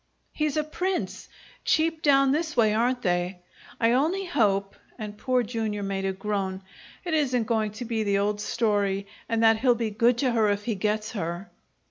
[0.33, 1.29] "He's a prince.
[1.63, 3.41] Cheap down this way; aren't they?
[3.79, 5.83] I only hope" and Poor Jr.
[5.83, 6.63] made a groan
[7.05, 10.49] "it isn't going to be the old story and that he'll be good to her
[10.49, 11.51] if he gets her."